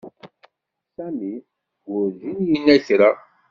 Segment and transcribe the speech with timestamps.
[0.95, 1.31] Sami
[1.91, 3.09] werǧin yenna kra.